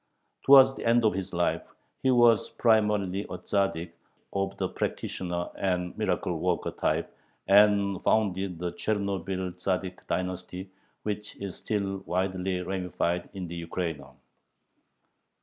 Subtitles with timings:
[0.47, 3.91] Towards the end of his life he was primarily a Tzaddik,
[4.33, 7.15] of the "practitioner" and "miracle worker" type,
[7.47, 10.71] and founded the "Chernobyl Tzaddik dynasty,"
[11.03, 14.07] which is still widely ramified in the Ukraina.